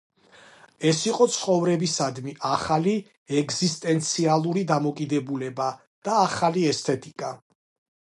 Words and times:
ეს 0.91 1.01
იყო 1.09 1.27
ცხოვრებისადმი 1.35 2.33
ახალი 2.53 2.95
ეგზისტენციალური 3.43 4.67
დამოკიდებულება 4.75 5.71
და 6.09 6.21
ახალი 6.27 6.69
ესთეტიკა. 6.77 7.35